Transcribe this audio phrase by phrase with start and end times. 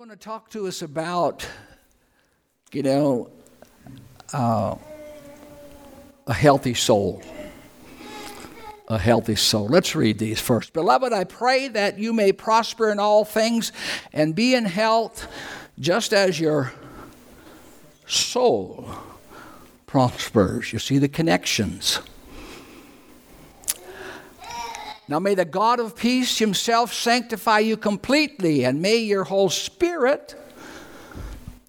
[0.00, 1.46] going to talk to us about,
[2.72, 3.30] you know,
[4.32, 4.74] uh,
[6.26, 7.22] a healthy soul.
[8.88, 9.68] A healthy soul.
[9.68, 10.72] Let's read these first.
[10.72, 13.72] Beloved, I pray that you may prosper in all things
[14.10, 15.30] and be in health
[15.78, 16.72] just as your
[18.06, 18.88] soul
[19.84, 20.72] prospers.
[20.72, 22.00] You see the connections.
[25.10, 30.36] Now may the God of peace himself sanctify you completely, and may your whole spirit,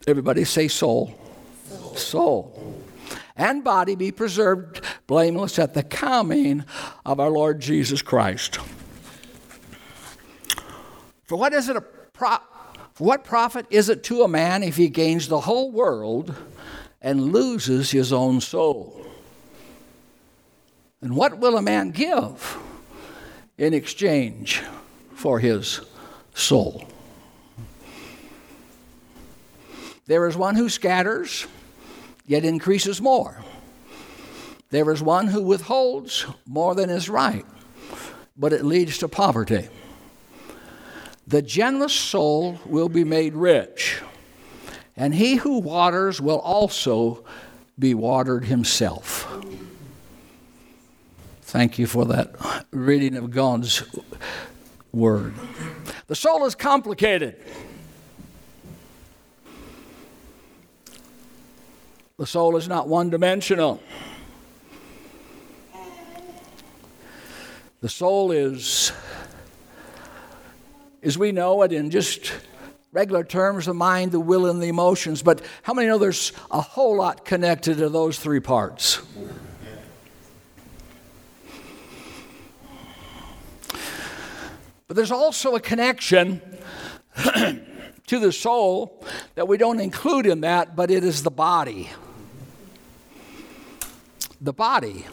[0.05, 1.17] everybody say soul,
[1.95, 2.83] soul,
[3.35, 6.63] and body be preserved blameless at the coming
[7.03, 8.59] of our Lord Jesus Christ.
[11.23, 12.37] For what is it a pro-
[12.99, 16.35] what profit is it to a man if he gains the whole world
[17.01, 19.03] and loses his own soul?
[21.01, 22.59] And what will a man give?
[23.57, 24.61] In exchange
[25.13, 25.81] for his
[26.33, 26.87] soul.
[30.07, 31.47] There is one who scatters,
[32.25, 33.43] yet increases more.
[34.69, 37.45] There is one who withholds more than is right,
[38.37, 39.67] but it leads to poverty.
[41.27, 44.01] The generous soul will be made rich,
[44.97, 47.23] and he who waters will also
[47.77, 49.27] be watered himself.
[51.51, 52.33] Thank you for that
[52.71, 53.83] reading of God's
[54.93, 55.33] Word.
[56.07, 57.35] The soul is complicated.
[62.15, 63.83] The soul is not one dimensional.
[67.81, 68.93] The soul is,
[71.03, 72.31] as we know it in just
[72.93, 75.21] regular terms, the mind, the will, and the emotions.
[75.21, 79.01] But how many know there's a whole lot connected to those three parts?
[84.91, 86.41] But there's also a connection
[87.15, 89.01] to the soul
[89.35, 91.89] that we don't include in that, but it is the body.
[94.41, 95.05] The body.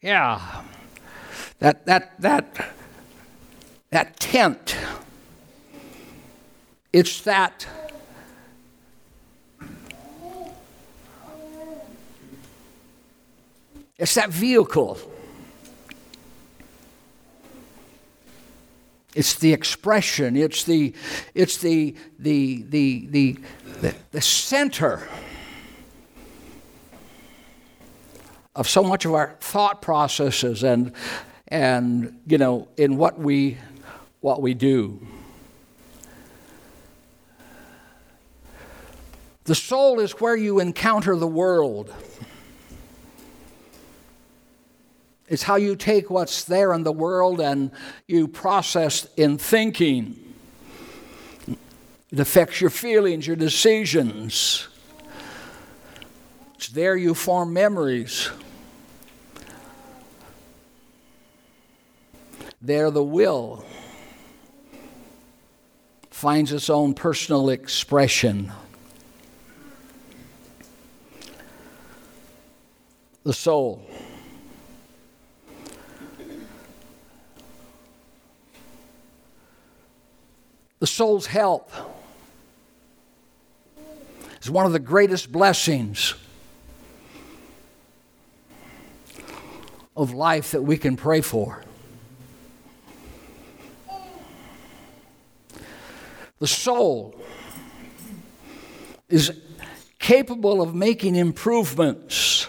[0.00, 0.62] Yeah.
[1.58, 2.70] That that that
[3.90, 4.76] that tent.
[6.94, 7.66] It's that
[13.98, 14.98] It's that vehicle.
[19.14, 20.36] It's the expression.
[20.36, 20.92] It's the,
[21.34, 23.36] it's the, the, the, the,
[23.80, 25.08] the, the center
[28.54, 30.92] of so much of our thought processes and,
[31.48, 33.56] and you know, in what we,
[34.20, 35.06] what we do.
[39.44, 41.94] The soul is where you encounter the world.
[45.28, 47.70] It's how you take what's there in the world and
[48.06, 50.34] you process in thinking.
[52.10, 54.68] It affects your feelings, your decisions.
[56.54, 58.30] It's there you form memories.
[62.62, 63.64] There, the will
[66.10, 68.50] finds its own personal expression.
[73.24, 73.86] The soul.
[80.78, 81.80] The soul's health
[84.42, 86.14] is one of the greatest blessings
[89.96, 91.62] of life that we can pray for.
[96.38, 97.18] The soul
[99.08, 99.32] is
[99.98, 102.46] capable of making improvements.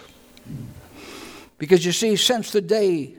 [1.56, 3.16] Because you see, since the day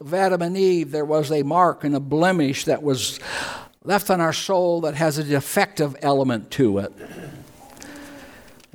[0.00, 3.18] of Adam and Eve, there was a mark and a blemish that was
[3.84, 6.92] left on our soul that has a defective element to it.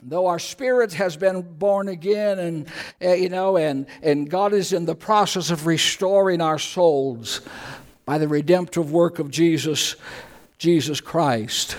[0.01, 2.67] And though our spirit has been born again and
[3.01, 7.41] uh, you know and and God is in the process of restoring our souls
[8.05, 9.95] by the redemptive work of Jesus
[10.57, 11.77] Jesus Christ.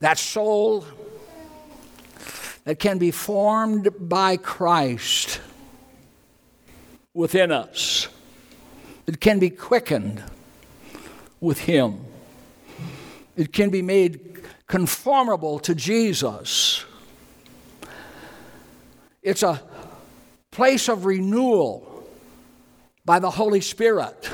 [0.00, 0.84] That soul
[2.64, 5.40] that can be formed by Christ
[7.14, 8.08] within us
[9.06, 10.22] it can be quickened
[11.40, 12.00] with Him.
[13.36, 16.84] It can be made conformable to Jesus.
[19.22, 19.62] It's a
[20.50, 22.08] place of renewal
[23.04, 24.30] by the Holy Spirit.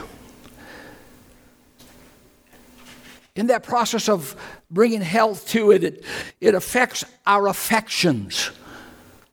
[3.34, 4.36] In that process of
[4.70, 6.04] bringing health to it, it,
[6.40, 8.50] it affects our affections.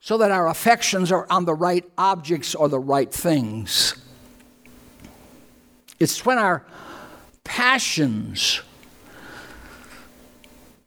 [0.02, 3.94] so that our affections are on the right objects or the right things.
[6.00, 6.66] It's when our
[7.44, 8.62] passions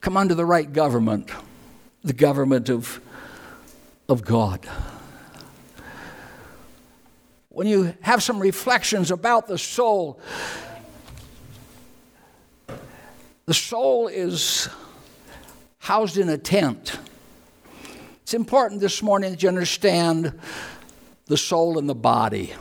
[0.00, 1.30] come under the right government,
[2.02, 3.00] the government of,
[4.08, 4.66] of God.
[7.50, 10.18] When you have some reflections about the soul,
[13.44, 14.70] the soul is
[15.78, 16.98] housed in a tent.
[18.22, 20.40] It's important this morning that you understand
[21.26, 22.54] the soul and the body.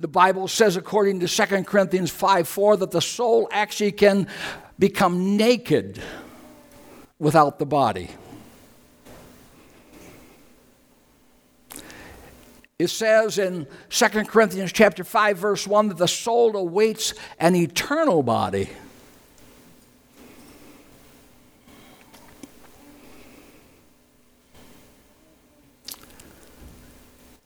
[0.00, 4.28] The Bible says, according to 2 Corinthians 5 4, that the soul actually can
[4.78, 6.00] become naked
[7.18, 8.08] without the body.
[12.78, 18.22] It says in 2 Corinthians chapter 5 verse 1 that the soul awaits an eternal
[18.22, 18.70] body.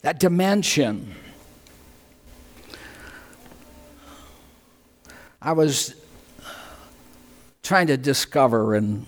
[0.02, 1.14] That dimension.
[5.44, 5.96] I was
[7.64, 9.06] trying to discover and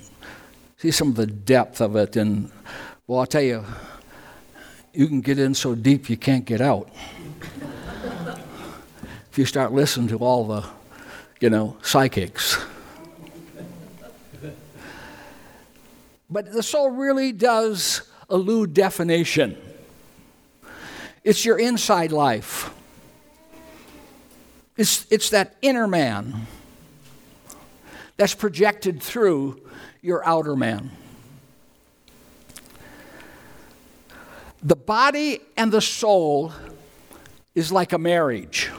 [0.79, 2.51] see some of the depth of it and
[3.07, 3.65] well I'll tell you
[4.93, 6.89] you can get in so deep you can't get out.
[9.31, 10.65] if you start listening to all the,
[11.41, 12.57] you know, psychics.
[16.31, 19.57] But the soul really does elude definition.
[21.25, 22.73] It's your inside life.
[24.77, 26.47] It's, it's that inner man
[28.17, 29.61] that's projected through
[30.03, 30.91] your outer man.
[34.63, 36.53] The body and the soul
[37.55, 38.71] is like a marriage.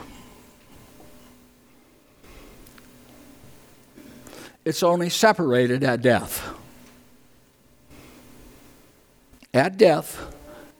[4.64, 6.44] It's only separated at death.
[9.54, 10.34] At death,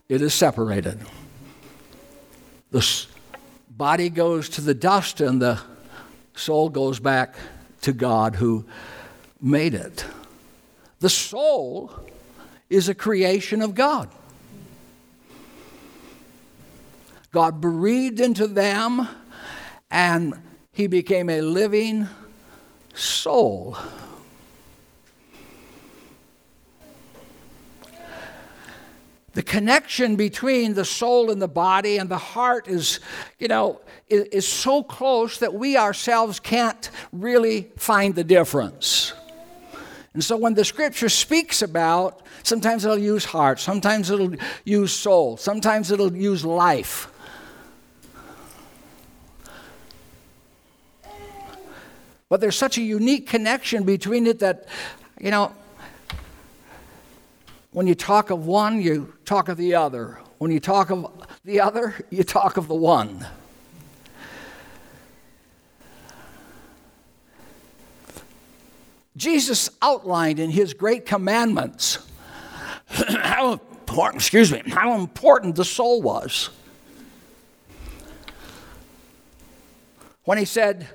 [0.08, 0.98] it is separated.
[2.72, 3.06] The
[3.76, 5.60] body goes to the dust and the
[6.34, 7.36] soul goes back
[7.82, 8.64] to God who
[9.40, 10.04] made it.
[11.00, 11.92] The soul
[12.70, 14.08] is a creation of God.
[17.32, 19.06] God breathed into them,
[19.90, 20.40] and
[20.72, 22.08] he became a living
[22.94, 23.76] soul.
[29.36, 33.00] The connection between the soul and the body and the heart is,
[33.38, 39.12] you know, is, is so close that we ourselves can't really find the difference.
[40.14, 45.36] And so when the scripture speaks about, sometimes it'll use heart, sometimes it'll use soul,
[45.36, 47.08] sometimes it'll use life.
[52.30, 54.66] But there's such a unique connection between it that,
[55.20, 55.52] you know,
[57.76, 60.18] when you talk of one, you talk of the other.
[60.38, 61.12] When you talk of
[61.44, 63.26] the other, you talk of the one.
[69.14, 71.98] Jesus outlined in his great commandments
[72.88, 76.48] how important, excuse me, how important the soul was.
[80.24, 80.88] When he said,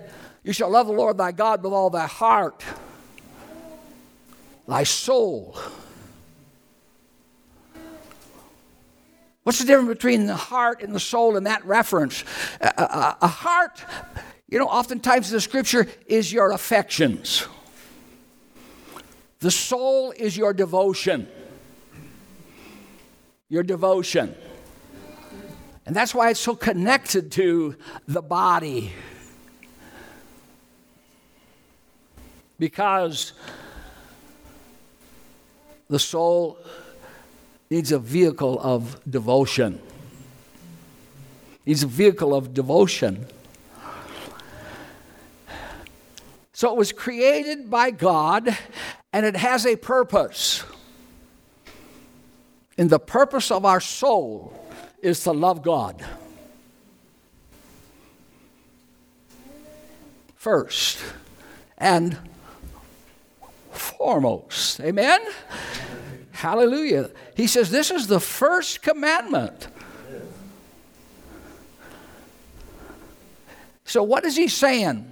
[0.43, 2.63] you shall love the Lord thy God with all thy heart,
[4.67, 5.55] thy soul.
[9.43, 12.23] What's the difference between the heart and the soul in that reference?
[12.59, 13.83] A, a, a heart,
[14.47, 17.47] you know, oftentimes the scripture is your affections.
[19.39, 21.27] The soul is your devotion.
[23.49, 24.35] Your devotion.
[25.85, 27.75] And that's why it's so connected to
[28.07, 28.93] the body.
[32.61, 33.33] because
[35.89, 36.59] the soul
[37.71, 39.81] needs a vehicle of devotion.
[41.65, 43.25] Needs a vehicle of devotion.
[46.51, 48.55] So it was created by God
[49.13, 50.65] and it has a purpose.
[52.77, 54.53] And the purpose of our soul
[55.01, 56.05] is to love God.
[60.35, 60.99] First.
[61.77, 62.17] And
[63.71, 64.81] foremost.
[64.81, 65.21] Amen?
[66.41, 67.11] Hallelujah.
[67.35, 69.67] He says this is the first commandment.
[73.83, 75.11] So, what is he saying?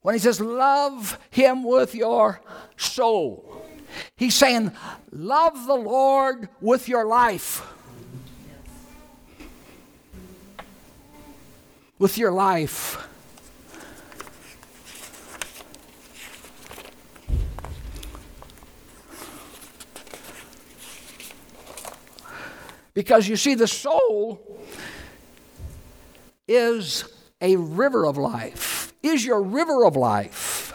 [0.00, 2.40] When he says, Love him with your
[2.78, 3.66] soul,
[4.16, 4.72] he's saying,
[5.12, 7.60] Love the Lord with your life.
[11.98, 12.96] With your life.
[22.94, 24.40] Because you see, the soul
[26.46, 27.04] is
[27.40, 30.72] a river of life, is your river of life.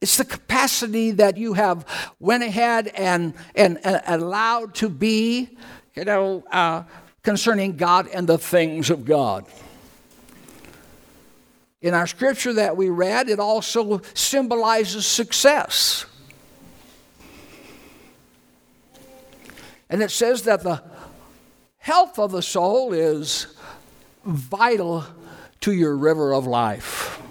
[0.00, 1.86] It's the capacity that you have
[2.20, 5.56] went ahead and, and, and allowed to be,
[5.94, 6.82] you know, uh,
[7.22, 9.46] concerning God and the things of God.
[11.80, 16.06] In our scripture that we read, it also symbolizes success.
[19.94, 20.82] And it says that the
[21.78, 23.46] health of the soul is
[24.24, 25.04] vital
[25.60, 27.22] to your river of life.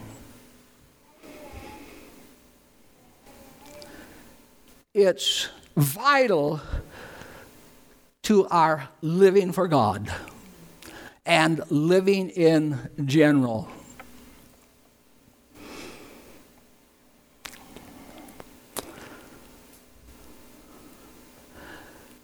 [4.94, 6.62] It's vital
[8.22, 10.10] to our living for God
[11.26, 13.68] and living in general.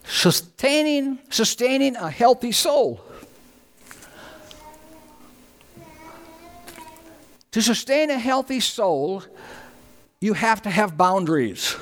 [0.09, 2.99] Sustaining, sustaining a healthy soul.
[7.51, 9.23] To sustain a healthy soul,
[10.19, 11.75] you have to have boundaries.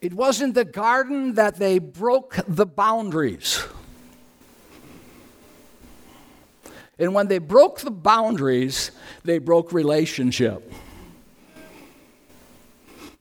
[0.00, 3.64] It wasn't the garden that they broke the boundaries.
[6.98, 8.90] And when they broke the boundaries,
[9.24, 10.72] they broke relationship.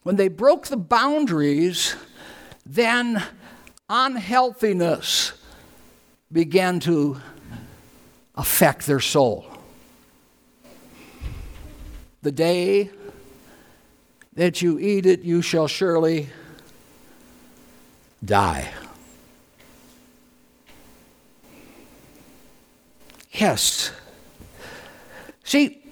[0.03, 1.95] When they broke the boundaries,
[2.65, 3.23] then
[3.89, 5.33] unhealthiness
[6.31, 7.21] began to
[8.35, 9.45] affect their soul.
[12.21, 12.89] The day
[14.35, 16.29] that you eat it, you shall surely
[18.23, 18.71] die.
[23.33, 23.91] Yes.
[25.43, 25.83] See,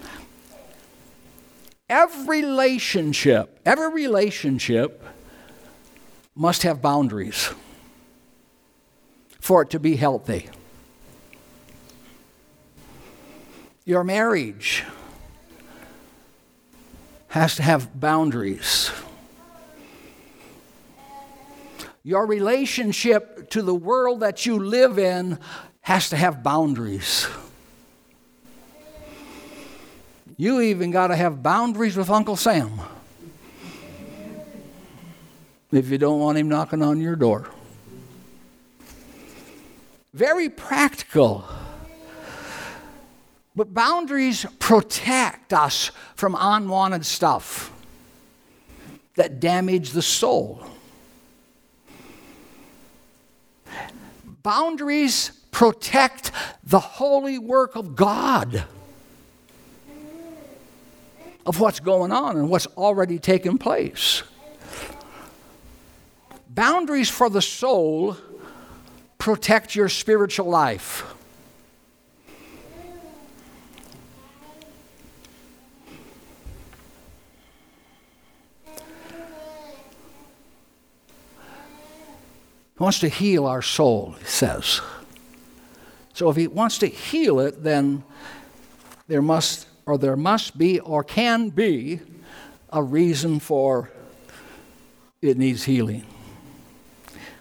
[1.90, 5.04] every relationship, every relationship
[6.36, 7.50] must have boundaries
[9.40, 10.50] for it to be healthy.
[13.86, 14.84] Your marriage
[17.30, 18.92] has to have boundaries.
[22.04, 25.40] Your relationship to the world that you live in
[25.82, 27.28] has to have boundaries.
[30.38, 32.80] You even got to have boundaries with Uncle Sam
[35.72, 37.48] if you don't want him knocking on your door.
[40.14, 41.46] Very practical.
[43.56, 47.72] But boundaries protect us from unwanted stuff
[49.16, 50.66] that damage the soul.
[54.44, 56.32] Boundaries protect
[56.64, 58.64] the holy work of God,
[61.46, 64.24] of what's going on and what's already taken place.
[66.50, 68.18] Boundaries for the soul
[69.18, 71.06] protect your spiritual life.
[82.82, 84.82] He wants to heal our soul, he says.
[86.22, 88.04] So if he wants to heal it, then
[89.08, 92.00] there must, or there must be, or can be,
[92.70, 93.90] a reason for
[95.20, 96.06] it needs healing.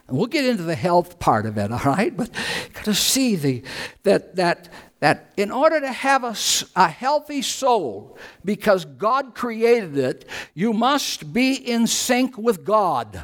[0.08, 2.16] And we'll get into the health part of it, all right?
[2.16, 3.62] But you've got to see the,
[4.04, 4.70] that, that,
[5.00, 6.34] that in order to have a,
[6.74, 13.20] a healthy soul, because God created it, you must be in sync with God.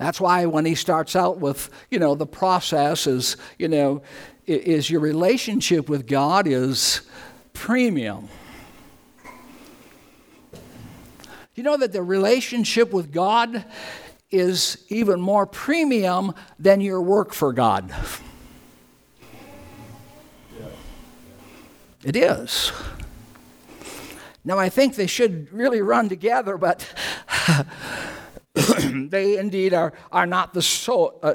[0.00, 4.00] That's why when he starts out with, you know, the process is, you know,
[4.46, 7.02] is your relationship with God is
[7.52, 8.30] premium.
[11.54, 13.66] You know that the relationship with God
[14.30, 17.92] is even more premium than your work for God.
[22.02, 22.72] It is.
[24.46, 26.88] Now, I think they should really run together, but
[28.54, 31.34] they indeed are, are, not the so, uh,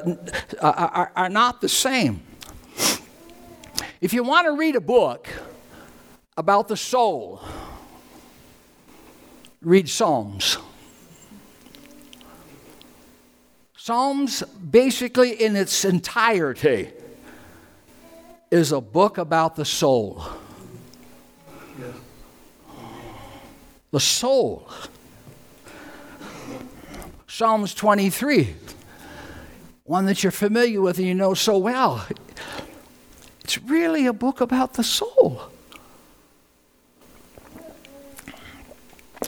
[0.62, 2.22] uh, are, are not the same.
[4.02, 5.30] If you want to read a book
[6.38, 7.42] about the soul,
[9.62, 10.58] read Psalms.
[13.78, 16.92] Psalms, basically in its entirety,
[18.52, 20.24] is a book about the soul.
[23.92, 24.68] The soul.
[27.28, 28.56] Psalms 23,
[29.84, 32.08] one that you're familiar with and you know so well.
[33.42, 35.42] It's really a book about the soul.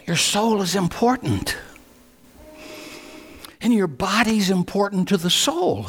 [0.06, 1.58] Your soul is important.
[3.60, 5.88] And your body's important to the soul.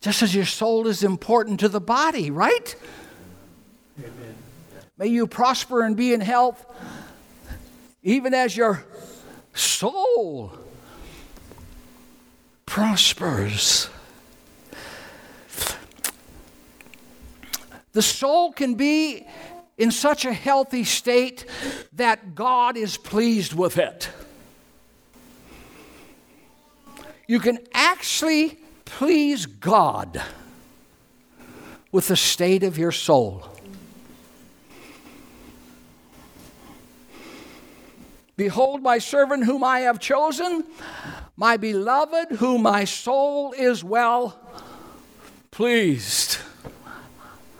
[0.00, 2.76] Just as your soul is important to the body, right?
[3.98, 4.34] Amen.
[4.98, 6.64] May you prosper and be in health,
[8.02, 8.84] even as your
[9.54, 10.58] soul
[12.66, 13.88] prospers.
[17.92, 19.24] The soul can be
[19.78, 21.46] in such a healthy state
[21.92, 24.10] that God is pleased with it.
[27.26, 30.20] You can actually please God
[31.92, 33.53] with the state of your soul.
[38.36, 40.64] Behold, my servant whom I have chosen,
[41.36, 44.38] my beloved, whom my soul is well
[45.50, 46.38] pleased.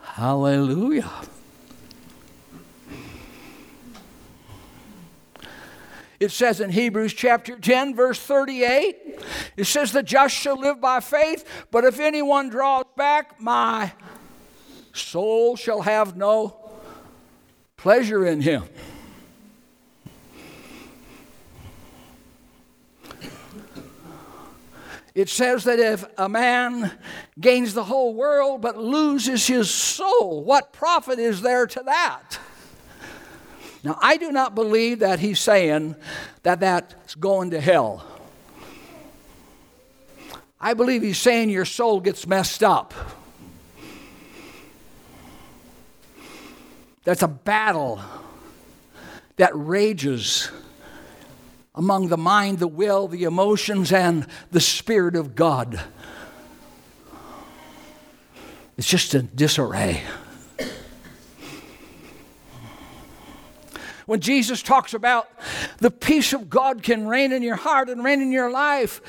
[0.03, 1.11] Hallelujah.
[6.21, 9.21] It says in Hebrews chapter 10, verse 38,
[9.57, 13.93] it says, The just shall live by faith, but if anyone draws back, my
[14.93, 16.57] soul shall have no
[17.77, 18.65] pleasure in him.
[25.15, 26.91] It says that if a man
[27.39, 32.39] gains the whole world but loses his soul, what profit is there to that?
[33.85, 35.95] Now, I do not believe that he's saying
[36.43, 38.05] that that's going to hell.
[40.61, 42.95] I believe he's saying your soul gets messed up.
[47.05, 48.01] That's a battle
[49.37, 50.51] that rages
[51.75, 55.81] among the mind, the will, the emotions, and the Spirit of God.
[58.77, 60.03] It's just in disarray.
[64.07, 65.29] When Jesus talks about
[65.79, 69.01] the peace of God can reign in your heart and reign in your life,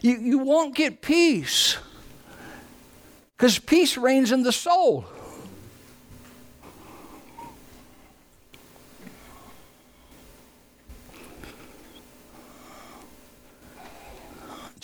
[0.00, 1.76] you, you won't get peace
[3.36, 5.06] because peace reigns in the soul.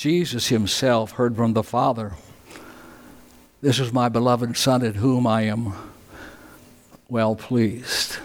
[0.00, 2.12] Jesus himself heard from the Father,
[3.60, 5.74] This is my beloved Son in whom I am
[7.10, 8.16] well pleased.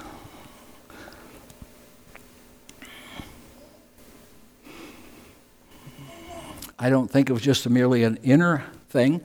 [6.79, 9.19] I don't think it was just a merely an inner thing,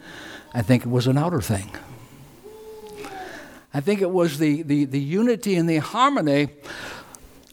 [0.52, 1.70] I think it was an outer thing.
[3.72, 6.48] I think it was the, the, the unity and the harmony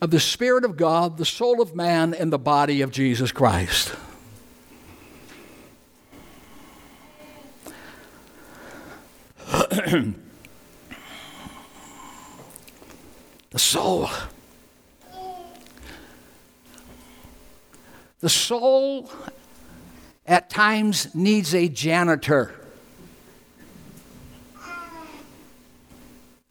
[0.02, 3.94] of the Spirit of God, the soul of man, and the body of Jesus Christ.
[13.52, 14.10] the soul.
[18.20, 19.12] The soul
[20.26, 22.56] at times needs a janitor.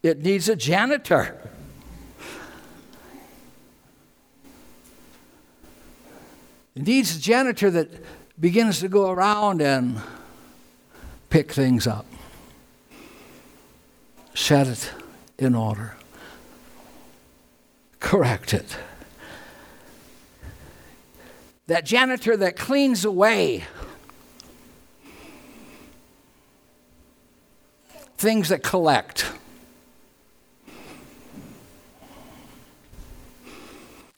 [0.03, 1.37] It needs a janitor.
[6.77, 7.91] It needs a janitor that
[8.39, 10.01] begins to go around and
[11.29, 12.07] pick things up,
[14.37, 14.93] set it
[15.39, 15.97] in order,
[17.99, 18.77] correct it
[21.67, 23.65] that janitor that cleans away
[28.17, 29.27] things that collect.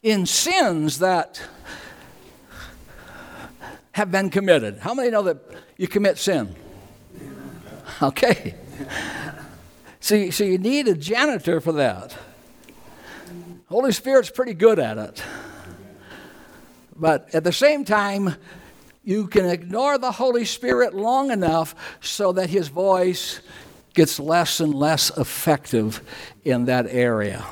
[0.02, 1.42] In sins that
[3.92, 4.78] have been committed.
[4.78, 5.38] How many know that
[5.76, 6.54] you commit sin?
[8.00, 8.54] Okay.
[10.08, 12.16] So you, so you need a janitor for that.
[13.66, 15.22] Holy Spirit's pretty good at it.
[16.96, 18.34] But at the same time,
[19.04, 23.40] you can ignore the Holy Spirit long enough so that his voice
[23.92, 26.00] gets less and less effective
[26.42, 27.44] in that area.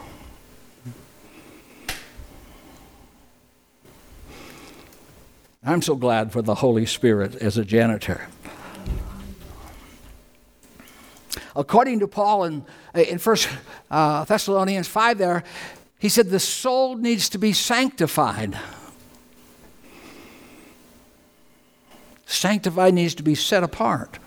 [5.63, 8.29] I'm so glad for the Holy Spirit as a janitor.
[11.57, 13.37] According to Paul in, in 1
[13.91, 15.43] uh, Thessalonians 5, there,
[15.99, 18.59] he said the soul needs to be sanctified.
[22.27, 24.19] Sanctified needs to be set apart.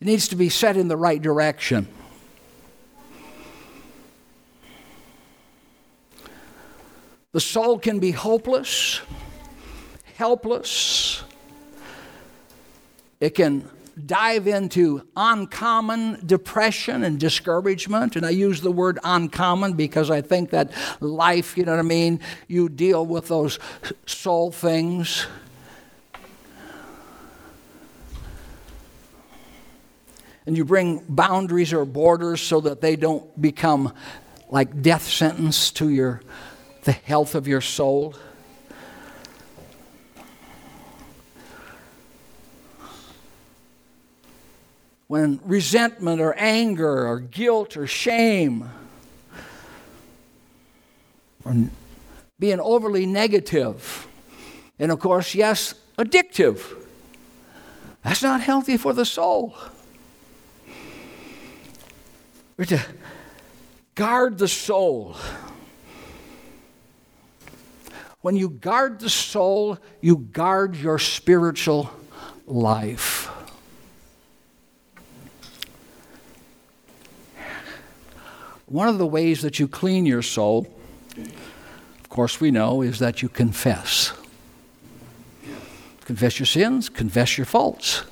[0.00, 1.86] It needs to be set in the right direction.
[7.32, 9.02] The soul can be hopeless,
[10.16, 11.22] helpless.
[13.20, 13.68] It can
[14.06, 18.16] dive into uncommon depression and discouragement.
[18.16, 21.82] And I use the word uncommon because I think that life, you know what I
[21.82, 23.58] mean, you deal with those
[24.06, 25.26] soul things.
[30.46, 33.92] And you bring boundaries or borders so that they don't become
[34.48, 36.22] like death sentence to your
[36.84, 38.14] the health of your soul.
[45.10, 48.70] When resentment or anger or guilt or shame
[51.44, 51.52] or
[52.38, 54.06] being overly negative,
[54.78, 56.62] and of course, yes, addictive.
[58.04, 59.56] That's not healthy for the soul.
[62.56, 62.80] We're to
[63.96, 65.16] guard the soul.
[68.20, 71.90] When you guard the soul, you guard your spiritual
[72.46, 73.19] life.
[78.70, 80.72] One of the ways that you clean your soul,
[81.16, 84.12] of course, we know, is that you confess.
[86.04, 88.04] Confess your sins, confess your faults.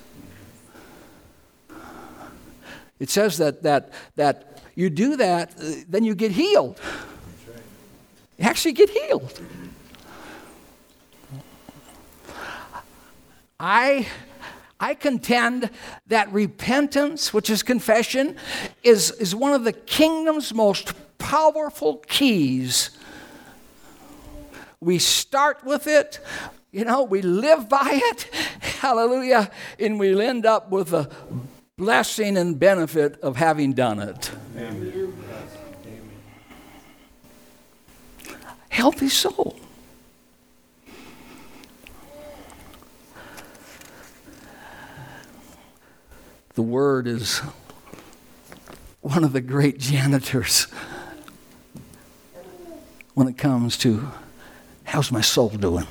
[2.99, 6.77] It says that, that, that you do that, uh, then you get healed.
[8.37, 9.39] You actually get healed.
[13.57, 14.07] I
[14.79, 15.69] I contend
[16.07, 18.37] that repentance, which is confession,
[18.81, 22.91] is, is one of the kingdom's most powerful keys.
[24.79, 26.19] We start with it,
[26.71, 28.23] you know, we live by it,
[28.61, 31.09] hallelujah, and we end up with the
[31.77, 34.31] blessing and benefit of having done it.
[34.55, 35.13] Amen.
[38.69, 39.59] Healthy soul.
[46.59, 47.39] The Word is
[48.99, 50.67] one of the great janitors
[53.13, 54.09] when it comes to
[54.83, 55.87] how's my soul doing?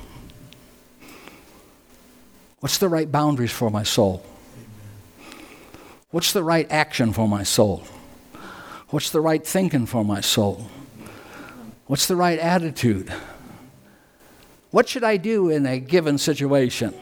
[2.61, 4.23] What's the right boundaries for my soul?
[6.11, 7.85] What's the right action for my soul?
[8.89, 10.69] What's the right thinking for my soul?
[11.87, 13.11] What's the right attitude?
[14.71, 16.93] What should I do in a given situation?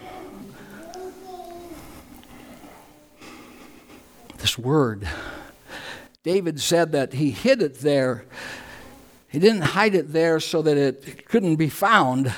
[4.46, 5.08] This word.
[6.22, 8.24] David said that he hid it there.
[9.26, 12.32] He didn't hide it there so that it couldn't be found,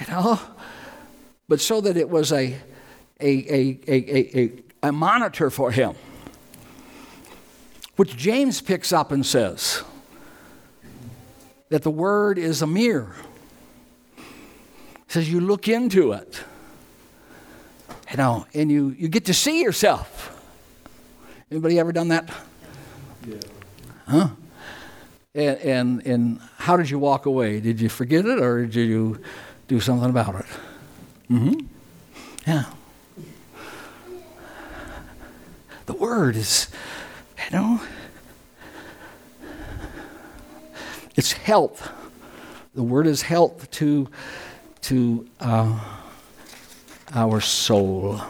[0.00, 0.40] you know,
[1.46, 2.58] but so that it was a,
[3.20, 5.94] a, a, a, a, a monitor for him.
[7.94, 9.84] Which James picks up and says
[11.68, 13.14] that the word is a mirror.
[14.16, 14.22] He
[15.06, 16.42] says you look into it,
[18.10, 20.30] you know, and you, you get to see yourself.
[21.52, 22.30] Anybody ever done that?
[23.28, 23.36] Yeah.
[24.08, 24.28] Huh?
[25.34, 27.60] And, and, and how did you walk away?
[27.60, 29.20] Did you forget it or did you
[29.68, 30.46] do something about it?
[31.30, 31.66] Mm-hmm.
[32.46, 32.64] Yeah.
[35.84, 36.68] The word is,
[37.36, 37.82] you know,
[41.16, 41.92] it's health.
[42.74, 44.08] The word is health to,
[44.80, 45.78] to uh,
[47.14, 48.22] our soul.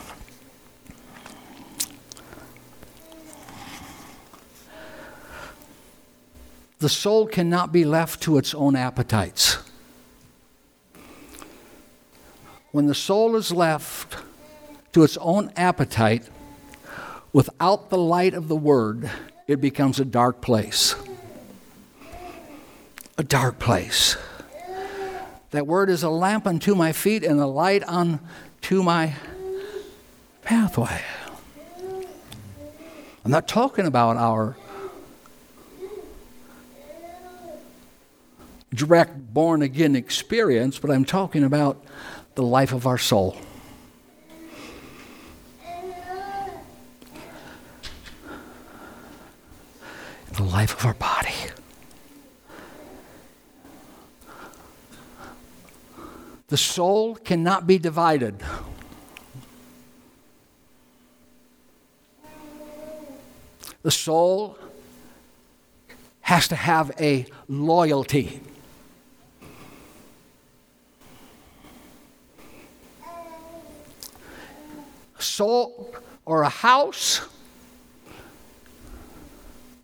[6.83, 9.59] The soul cannot be left to its own appetites.
[12.73, 14.16] When the soul is left
[14.92, 16.29] to its own appetite
[17.33, 19.09] without the light of the Word,
[19.47, 20.97] it becomes a dark place.
[23.16, 24.16] A dark place.
[25.53, 29.14] That word is a lamp unto my feet and a light unto my
[30.42, 31.03] pathway.
[33.25, 34.57] I'm not talking about our
[38.74, 41.85] direct born again experience, but I'm talking about
[42.35, 43.37] the life of our soul.
[50.32, 51.35] The life of our body.
[56.48, 58.42] The soul cannot be divided.
[63.82, 64.58] The soul
[66.22, 68.40] has to have a loyalty.
[75.22, 77.20] Soul or a house.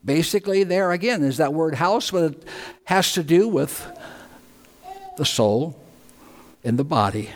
[0.04, 2.44] Basically, there again is that word house, but it
[2.84, 3.86] has to do with
[5.16, 5.78] the soul
[6.64, 7.30] and the body.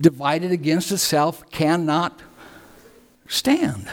[0.00, 2.20] Divided against itself cannot
[3.28, 3.88] stand.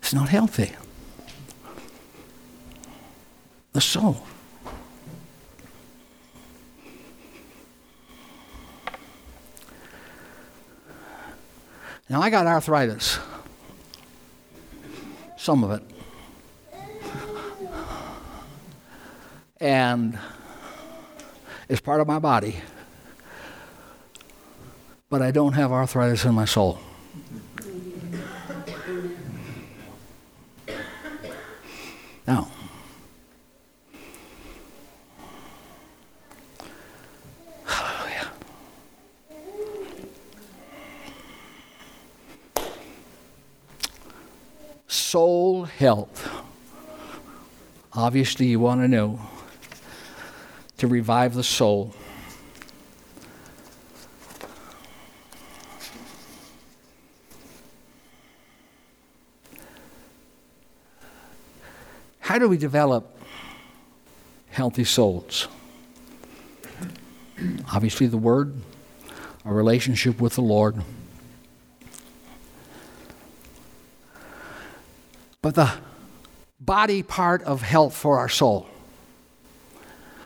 [0.00, 0.72] It's not healthy.
[3.72, 4.24] The soul.
[12.08, 13.18] Now, I got arthritis,
[15.36, 15.82] some of it.
[19.58, 20.18] And
[21.68, 22.56] it's part of my body.
[25.08, 26.78] But I don't have arthritis in my soul.
[32.26, 32.48] Now,
[37.64, 38.28] hallelujah.
[44.86, 46.30] Soul health.
[48.04, 49.18] Obviously, you want to know
[50.76, 51.94] to revive the soul.
[62.20, 63.18] How do we develop
[64.50, 65.48] healthy souls?
[67.72, 68.52] Obviously, the Word,
[69.46, 70.76] a relationship with the Lord.
[75.40, 75.72] But the
[76.64, 78.66] body part of health for our soul.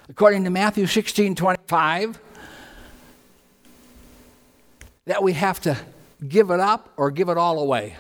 [0.09, 2.21] According to Matthew 16 25,
[5.07, 5.77] that we have to
[6.27, 7.97] give it up or give it all away.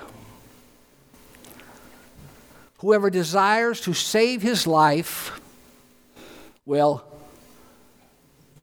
[2.78, 5.40] Whoever desires to save his life
[6.64, 7.02] will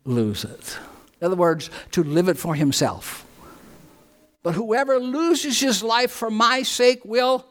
[0.05, 0.77] lose it.
[1.19, 3.25] In other words, to live it for himself.
[4.43, 7.45] But whoever loses his life for my sake will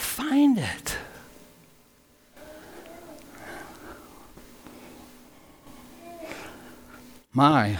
[0.00, 0.96] find it.
[7.32, 7.78] My.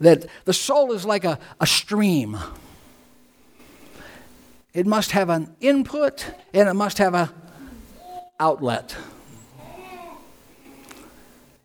[0.00, 2.36] That the soul is like a, a stream.
[4.72, 7.32] It must have an input and it must have a
[8.40, 8.96] outlet.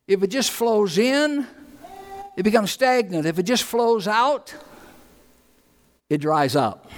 [0.07, 1.47] If it just flows in,
[2.37, 3.25] it becomes stagnant.
[3.25, 4.53] If it just flows out,
[6.09, 6.91] it dries up.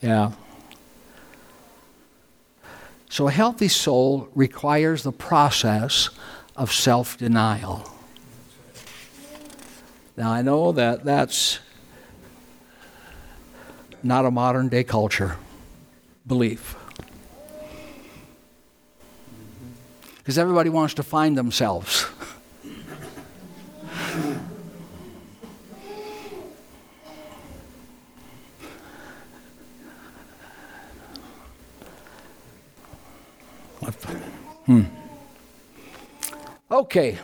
[0.00, 0.32] Yeah.
[3.08, 6.10] So a healthy soul requires the process
[6.56, 7.90] of self denial.
[10.16, 11.58] Now, I know that that's
[14.02, 15.36] not a modern day culture
[16.26, 16.76] belief.
[20.18, 22.06] Because everybody wants to find themselves.
[34.66, 34.82] Hmm.
[36.70, 37.18] Okay,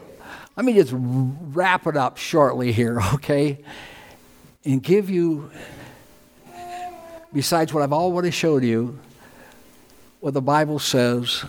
[0.56, 3.58] let me just wrap it up shortly here, okay?
[4.64, 5.50] And give you,
[7.32, 8.98] besides what I've already showed you,
[10.20, 11.44] what the Bible says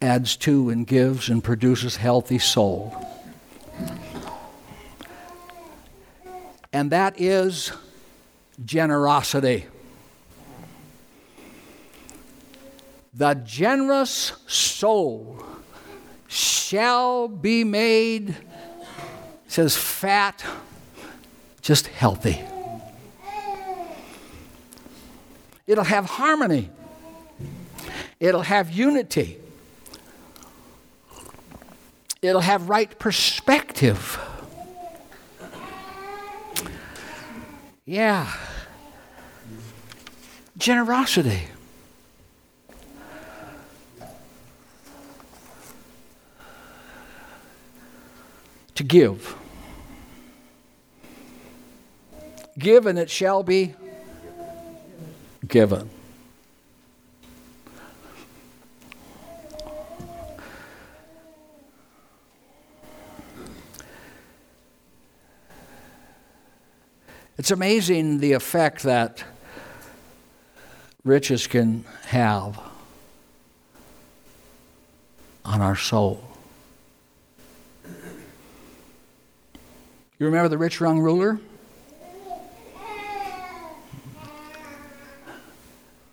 [0.00, 2.94] adds to and gives and produces healthy soul.
[6.72, 7.72] And that is
[8.64, 9.66] generosity.
[13.12, 15.44] The generous soul
[16.28, 18.36] shall be made,
[19.48, 20.44] says fat,
[21.60, 22.40] just healthy.
[25.66, 26.70] It'll have harmony.
[28.20, 29.38] It'll have unity.
[32.22, 34.18] It'll have right perspective.
[37.84, 38.32] Yeah.
[40.58, 41.42] Generosity.
[48.80, 49.36] To give.
[52.58, 53.74] Give and it shall be
[55.46, 55.90] given.
[67.36, 69.24] It's amazing the effect that
[71.04, 72.58] riches can have
[75.44, 76.29] on our soul.
[80.20, 81.40] You remember the rich young ruler?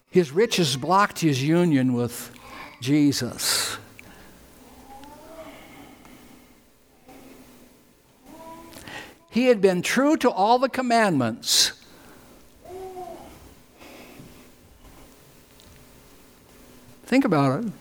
[0.10, 2.32] His riches blocked his union with
[2.82, 3.78] Jesus.
[9.30, 11.74] He had been true to all the commandments.
[17.04, 17.72] Think about it.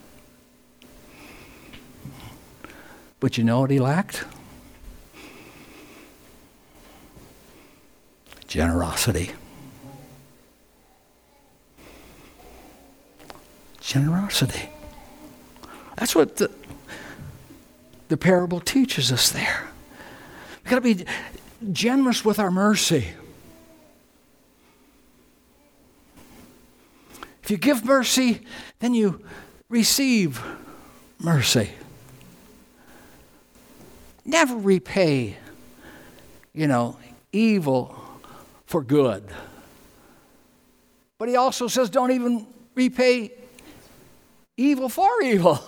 [3.21, 4.25] But you know what he lacked?
[8.57, 9.33] Generosity.
[13.83, 14.71] Generosity.
[15.97, 16.51] That's what the,
[18.09, 19.69] the parable teaches us there.
[20.65, 21.05] We've got to be
[21.71, 23.09] generous with our mercy.
[27.43, 28.41] If you give mercy,
[28.79, 29.23] then you
[29.69, 30.43] receive
[31.19, 31.73] mercy.
[34.25, 35.37] Never repay,
[36.55, 36.99] you know,
[37.33, 38.05] evil
[38.67, 39.25] for good.
[41.19, 43.33] But he also says don't even repay
[44.57, 45.59] evil for evil.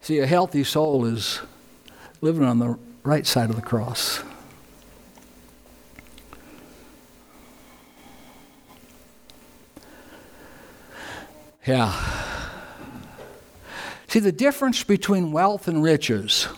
[0.00, 1.40] See, a healthy soul is
[2.20, 4.22] living on the right side of the cross.
[11.66, 12.15] Yeah.
[14.16, 16.48] See, the difference between wealth and riches.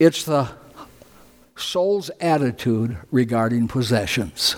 [0.00, 0.48] It's the
[1.54, 4.56] soul's attitude regarding possessions.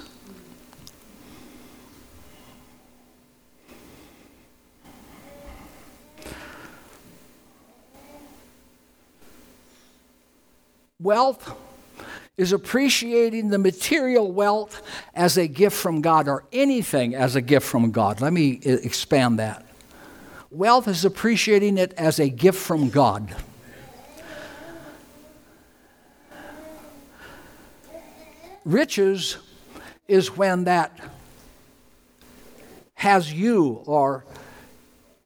[10.99, 11.55] Wealth
[12.39, 14.81] is appreciating the material wealth
[15.13, 18.21] as a gift from God or anything as a gift from God.
[18.21, 19.67] Let me uh, expand that.
[20.51, 23.35] Wealth is appreciating it as a gift from God.
[28.65, 29.39] Riches
[30.07, 30.99] is when that
[32.95, 34.25] has you or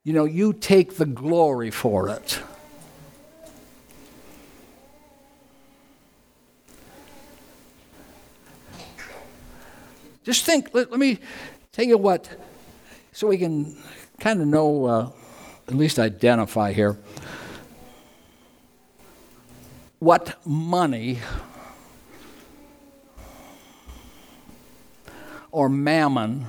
[0.02, 2.40] you know you take the glory for it.
[10.24, 11.18] Just think, let, let me
[11.72, 12.28] tell you what,
[13.12, 13.76] so we can
[14.20, 15.10] kind of know, uh,
[15.66, 16.96] at least identify here,
[19.98, 21.18] what money
[25.50, 26.46] or mammon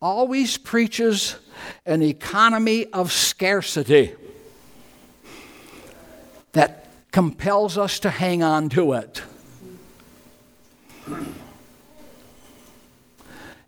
[0.00, 1.36] always preaches
[1.84, 4.14] an economy of scarcity
[6.52, 9.22] that compels us to hang on to it.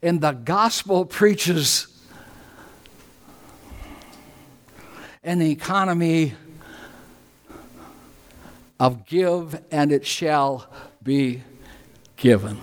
[0.02, 1.86] And the gospel preaches
[5.22, 6.34] an economy
[8.78, 10.66] of give and it shall
[11.02, 11.42] be
[12.16, 12.58] given.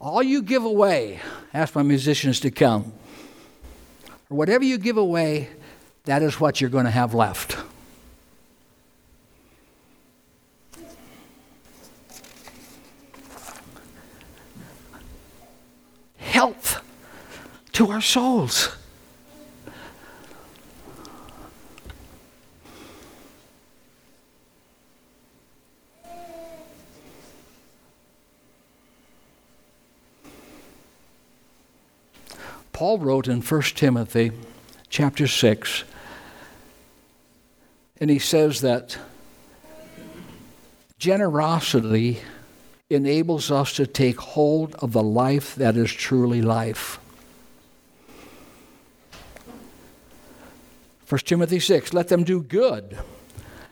[0.00, 1.20] All you give away,
[1.52, 2.92] ask my musicians to come,
[4.30, 5.48] or whatever you give away,
[6.04, 7.56] that is what you're going to have left.
[16.16, 16.82] Health
[17.72, 18.76] to our souls.
[32.76, 34.32] Paul wrote in 1 Timothy
[34.90, 35.84] chapter 6,
[37.98, 38.98] and he says that
[40.98, 42.20] generosity
[42.90, 47.00] enables us to take hold of the life that is truly life.
[51.08, 52.98] 1 Timothy 6 Let them do good,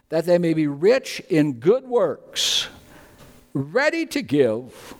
[0.09, 2.69] that they may be rich in good works,
[3.53, 4.95] ready to give,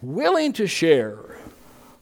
[0.00, 1.29] willing to share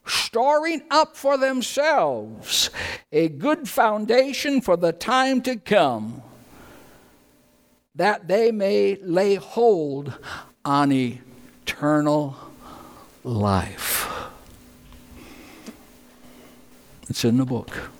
[0.08, 2.70] storing up for themselves
[3.12, 6.22] a good foundation for the time to come,
[7.94, 10.18] that they may lay hold
[10.64, 12.36] on eternal
[13.24, 14.08] life.
[17.08, 17.90] It's in the book.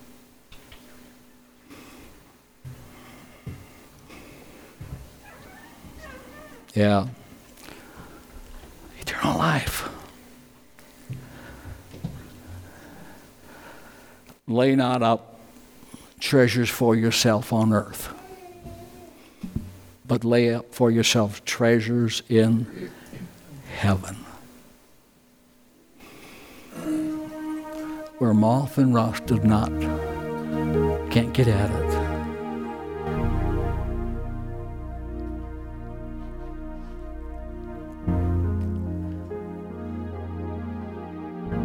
[6.75, 7.07] Yeah.
[8.99, 9.88] Eternal life.
[14.49, 15.39] Lay not up
[16.19, 18.11] treasures for yourself on earth,
[20.07, 22.89] but lay up for yourself treasures in
[23.71, 24.15] heaven.
[28.17, 29.69] Where moth and rust do not,
[31.11, 31.91] can't get at it.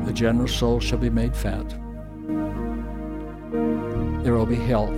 [0.04, 1.83] The generous soul shall be made fat.
[4.24, 4.96] There will be health.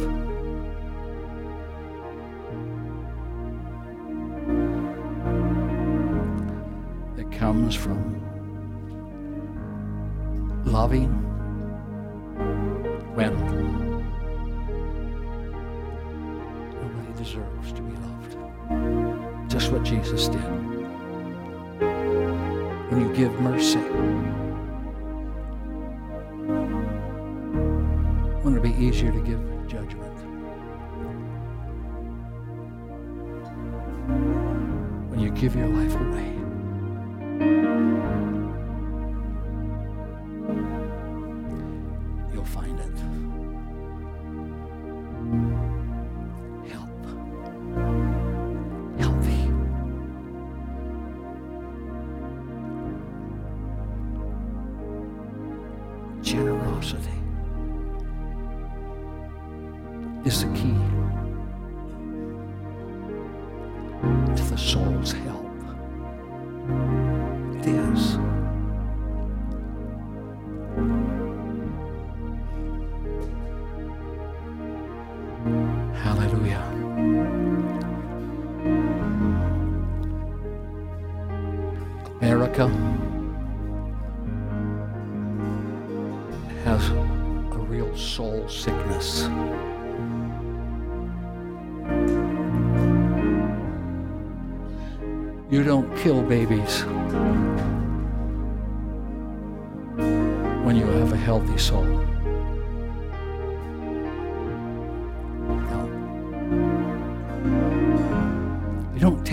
[7.16, 8.22] That comes from
[10.64, 11.08] loving
[13.16, 13.34] when
[16.80, 19.50] nobody deserves to be loved.
[19.50, 20.40] Just what Jesus did.
[22.90, 23.80] When you give mercy,
[28.46, 30.14] wouldn't it be easier to give judgment?
[35.10, 36.36] When you give your life away.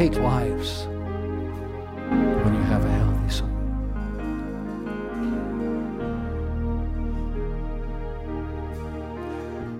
[0.10, 0.86] Take lives
[2.44, 3.48] when you have a healthy soul.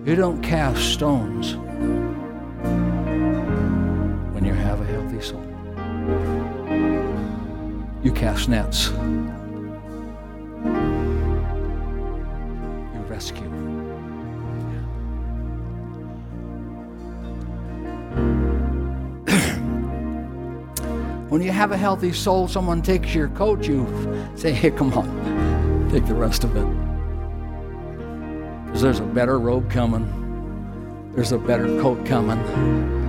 [0.06, 1.56] You don't cast stones
[4.32, 5.44] when you have a healthy soul.
[8.02, 8.88] You cast nets.
[21.44, 23.86] You have a healthy soul, someone takes your coat, you
[24.34, 26.66] say, hey, come on, take the rest of it.
[28.64, 33.03] Because there's a better robe coming, there's a better coat coming.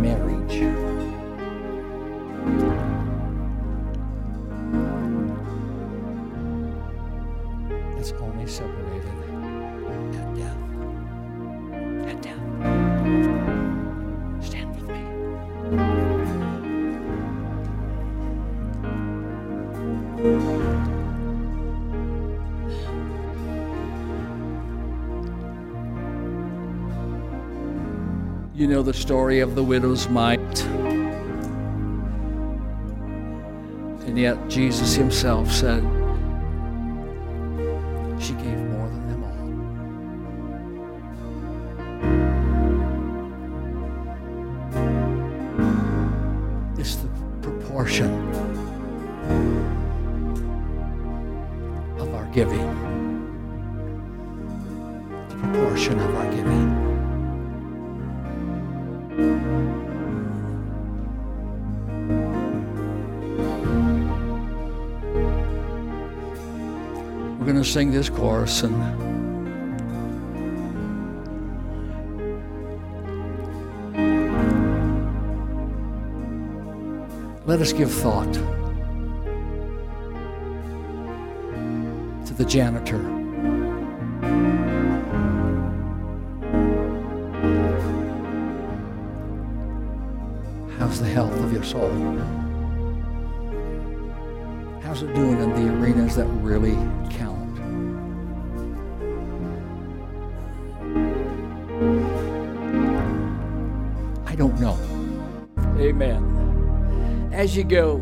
[0.00, 0.41] Because
[28.82, 30.64] know the story of the widow's mite.
[34.06, 36.01] And yet Jesus himself said,
[67.82, 68.76] sing this chorus and
[77.44, 78.32] let us give thought
[82.24, 83.02] to the janitor.
[90.78, 91.90] How's the health of your soul?
[94.84, 96.76] How's it doing in the arenas that really
[97.10, 97.31] count?
[107.42, 107.96] As you go,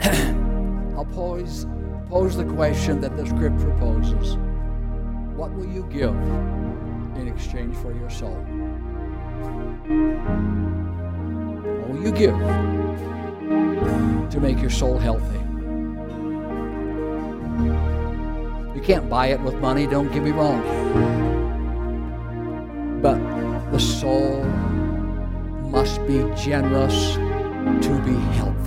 [0.96, 1.68] I'll pose,
[2.08, 4.36] pose the question that the scripture poses
[5.36, 6.16] What will you give
[7.16, 8.34] in exchange for your soul?
[11.78, 12.36] What will you give
[14.32, 15.38] to make your soul healthy?
[18.74, 20.60] You can't buy it with money, don't get me wrong.
[23.00, 23.20] But
[23.70, 24.42] the soul
[25.70, 27.16] must be generous
[27.82, 28.63] to be healthy.